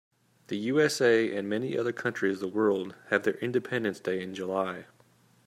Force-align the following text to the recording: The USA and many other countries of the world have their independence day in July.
The 0.47 0.57
USA 0.57 1.31
and 1.31 1.47
many 1.47 1.77
other 1.77 1.91
countries 1.93 2.41
of 2.41 2.49
the 2.49 2.57
world 2.57 2.95
have 3.09 3.21
their 3.21 3.35
independence 3.35 3.99
day 3.99 4.23
in 4.23 4.33
July. 4.33 4.87